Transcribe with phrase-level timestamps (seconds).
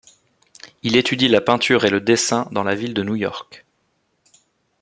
[0.81, 3.67] Il étudie la peinture et le dessin dans la ville de New York.